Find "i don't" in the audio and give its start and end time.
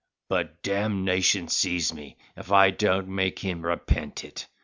2.51-3.07